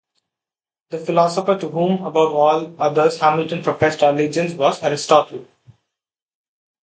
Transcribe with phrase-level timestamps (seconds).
[0.89, 5.45] The philosopher to whom above all others Hamilton professed allegiance was Aristotle.